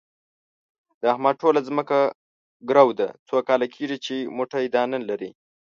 د 0.99 1.01
احمد 1.13 1.35
ټوله 1.41 1.59
ځمکه 1.69 1.97
ګرو 2.69 2.87
ده، 2.99 3.07
څو 3.27 3.37
کاله 3.47 3.67
کېږي 3.75 3.97
چې 4.05 4.15
موټی 4.37 4.65
دانه 4.75 4.97
نه 5.01 5.07
لري. 5.09 5.29